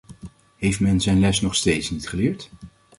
[0.55, 2.49] Heeft men zijn les nog steeds niet geleerd?